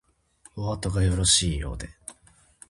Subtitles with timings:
[0.55, 1.87] おあとがよろしいようで